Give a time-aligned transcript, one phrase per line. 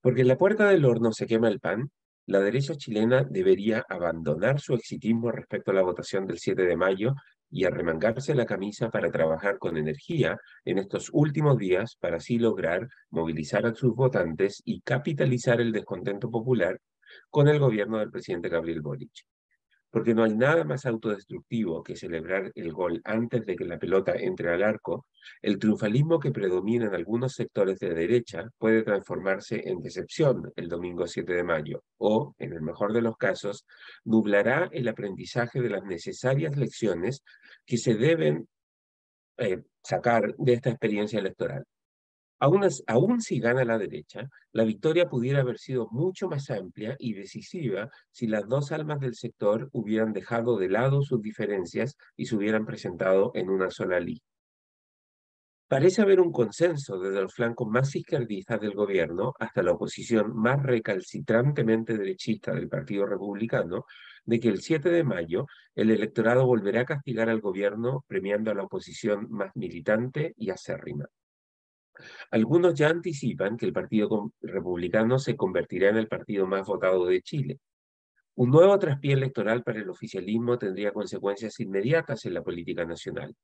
[0.00, 1.90] Porque en la puerta del horno se quema el pan,
[2.26, 7.14] la derecha chilena debería abandonar su exitismo respecto a la votación del 7 de mayo
[7.50, 12.88] y arremangarse la camisa para trabajar con energía en estos últimos días para así lograr
[13.10, 16.80] movilizar a sus votantes y capitalizar el descontento popular
[17.28, 19.26] con el gobierno del presidente Gabriel Boric
[19.90, 24.12] porque no hay nada más autodestructivo que celebrar el gol antes de que la pelota
[24.14, 25.06] entre al arco,
[25.42, 31.06] el triunfalismo que predomina en algunos sectores de derecha puede transformarse en decepción el domingo
[31.06, 33.66] 7 de mayo o, en el mejor de los casos,
[34.04, 37.22] nublará el aprendizaje de las necesarias lecciones
[37.66, 38.48] que se deben
[39.38, 41.64] eh, sacar de esta experiencia electoral.
[42.40, 47.90] Aún, si gana la derecha, la victoria pudiera haber sido mucho más amplia y decisiva
[48.10, 52.64] si las dos almas del sector hubieran dejado de lado sus diferencias y se hubieran
[52.64, 54.22] presentado en una sola línea.
[55.68, 60.62] Parece haber un consenso desde los flancos más izquierdistas del gobierno hasta la oposición más
[60.62, 63.84] recalcitrantemente derechista del Partido Republicano
[64.24, 68.54] de que el 7 de mayo el electorado volverá a castigar al gobierno premiando a
[68.54, 71.04] la oposición más militante y acérrima.
[72.30, 77.22] Algunos ya anticipan que el Partido Republicano se convertirá en el partido más votado de
[77.22, 77.60] Chile.
[78.36, 83.34] Un nuevo traspié electoral para el oficialismo tendría consecuencias inmediatas en la política nacional.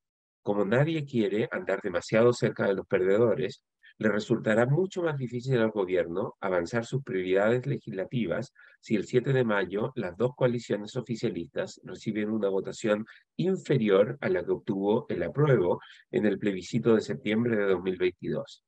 [0.43, 3.63] Como nadie quiere andar demasiado cerca de los perdedores,
[3.99, 9.45] le resultará mucho más difícil al gobierno avanzar sus prioridades legislativas si el 7 de
[9.45, 15.81] mayo las dos coaliciones oficialistas reciben una votación inferior a la que obtuvo el apruebo
[16.11, 18.65] en el plebiscito de septiembre de 2022.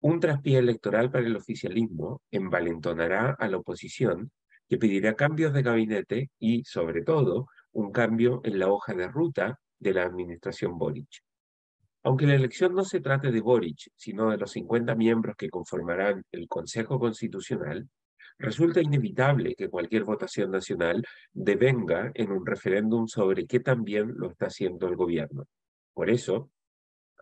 [0.00, 4.30] Un traspié electoral para el oficialismo envalentonará a la oposición
[4.68, 9.58] que pedirá cambios de gabinete y, sobre todo, un cambio en la hoja de ruta
[9.78, 11.25] de la administración Boric.
[12.06, 16.22] Aunque la elección no se trate de Boric, sino de los 50 miembros que conformarán
[16.30, 17.88] el Consejo Constitucional,
[18.38, 24.46] resulta inevitable que cualquier votación nacional devenga en un referéndum sobre qué también lo está
[24.46, 25.46] haciendo el gobierno.
[25.94, 26.48] Por eso,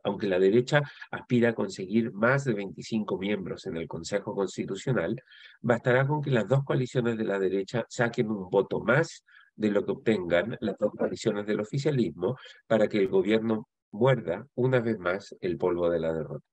[0.02, 5.18] aunque la derecha aspira a conseguir más de 25 miembros en el Consejo Constitucional,
[5.62, 9.24] bastará con que las dos coaliciones de la derecha saquen un voto más
[9.56, 14.80] de lo que obtengan las dos coaliciones del oficialismo para que el gobierno muerda una
[14.80, 16.44] vez más el polvo de la derrota.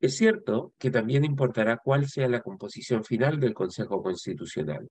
[0.00, 4.88] Es cierto que también importará cuál sea la composición final del Consejo Constitucional.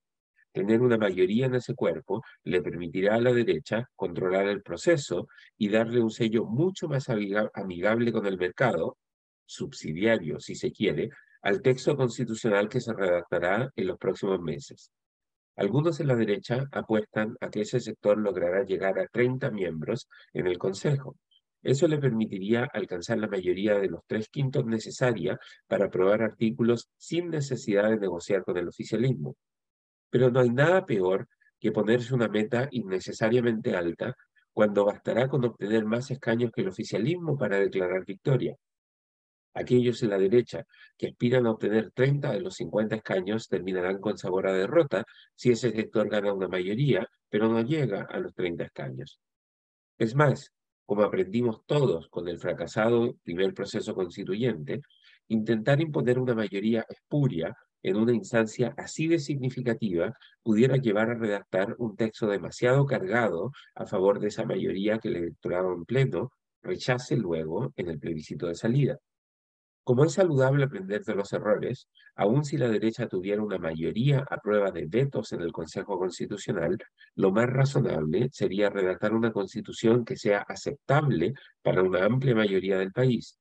[0.54, 5.28] Tener una mayoría en ese cuerpo le permitirá a la derecha controlar el proceso
[5.58, 8.98] y darle un sello mucho más amigable con el mercado,
[9.46, 11.10] subsidiario si se quiere,
[11.42, 14.92] al texto constitucional que se redactará en los próximos meses.
[15.58, 20.48] Algunos en la derecha apuestan a que ese sector logrará llegar a 30 miembros en
[20.48, 21.18] el Consejo,
[21.64, 27.30] eso le permitiría alcanzar la mayoría de los tres quintos necesaria para aprobar artículos sin
[27.30, 29.38] necesidad de negociar con el oficialismo.
[30.10, 31.28] Pero no hay nada peor
[31.60, 34.14] que ponerse una meta innecesariamente alta
[34.52, 38.56] cuando bastará con obtener más escaños que el oficialismo para declarar victoria.
[39.56, 40.66] Aquellos en la derecha
[40.98, 45.52] que aspiran a obtener 30 de los 50 escaños terminarán con sabor a derrota si
[45.52, 49.20] ese sector gana una mayoría, pero no llega a los 30 escaños.
[49.98, 50.52] Es más,
[50.86, 54.82] como aprendimos todos con el fracasado primer proceso constituyente,
[55.28, 61.76] intentar imponer una mayoría espuria en una instancia así de significativa pudiera llevar a redactar
[61.80, 67.18] un texto demasiado cargado a favor de esa mayoría que el electorado en pleno rechace
[67.18, 69.00] luego en el plebiscito de salida.
[69.84, 74.38] Como es saludable aprender de los errores, aun si la derecha tuviera una mayoría a
[74.38, 76.78] prueba de vetos en el Consejo Constitucional,
[77.16, 82.94] lo más razonable sería redactar una constitución que sea aceptable para una amplia mayoría del
[82.94, 83.38] país.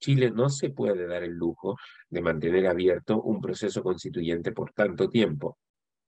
[0.00, 1.76] Chile no se puede dar el lujo
[2.10, 5.56] de mantener abierto un proceso constituyente por tanto tiempo.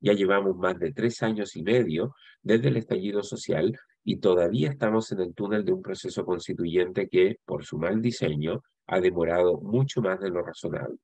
[0.01, 5.13] Ya llevamos más de tres años y medio desde el estallido social y todavía estamos
[5.13, 10.01] en el túnel de un proceso constituyente que, por su mal diseño, ha demorado mucho
[10.01, 10.97] más de lo razonable.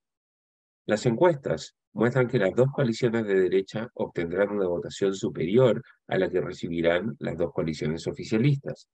[0.87, 6.28] Las encuestas muestran que las dos coaliciones de derecha obtendrán una votación superior a la
[6.28, 8.89] que recibirán las dos coaliciones oficialistas,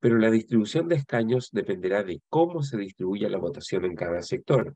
[0.00, 4.74] pero la distribución de escaños dependerá de cómo se distribuya la votación en cada sector.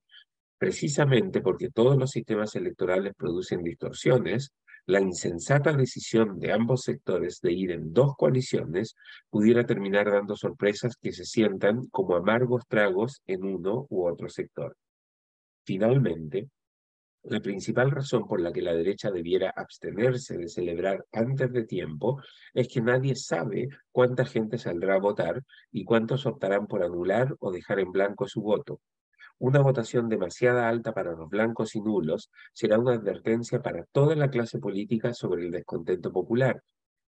[0.59, 4.53] Precisamente porque todos los sistemas electorales producen distorsiones,
[4.89, 8.97] la insensata decisión de ambos sectores de ir en dos coaliciones
[9.29, 14.79] pudiera terminar dando sorpresas que se sientan como amargos tragos en uno u otro sector.
[15.67, 16.49] Finalmente,
[17.25, 22.23] la principal razón por la que la derecha debiera abstenerse de celebrar antes de tiempo
[22.55, 27.53] es que nadie sabe cuánta gente saldrá a votar y cuántos optarán por anular o
[27.53, 28.81] dejar en blanco su voto.
[29.41, 34.31] Una votación demasiada alta para los blancos y nulos será una advertencia para toda la
[34.31, 36.61] clase política sobre el descontento popular.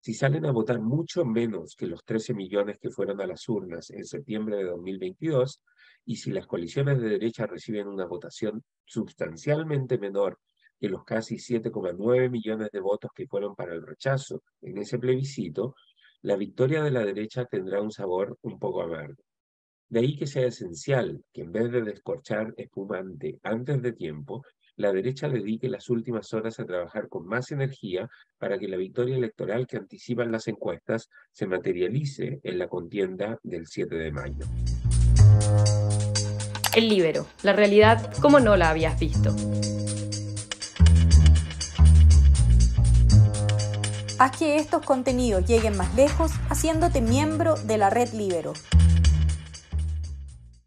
[0.00, 3.88] Si salen a votar mucho menos que los 13 millones que fueron a las urnas
[3.90, 5.62] en septiembre de 2022,
[6.04, 10.38] y si las coaliciones de derecha reciben una votación sustancialmente menor
[10.78, 15.74] que los casi 7,9 millones de votos que fueron para el rechazo en ese plebiscito,
[16.22, 19.22] la victoria de la derecha tendrá un sabor un poco amargo.
[19.90, 24.44] De ahí que sea esencial que en vez de descorchar espumante antes de tiempo,
[24.76, 29.16] la derecha dedique las últimas horas a trabajar con más energía para que la victoria
[29.16, 34.44] electoral que anticipan las encuestas se materialice en la contienda del 7 de mayo.
[36.76, 39.34] El libero, la realidad como no la habías visto.
[44.18, 48.52] Haz que estos contenidos lleguen más lejos haciéndote miembro de la red Libero.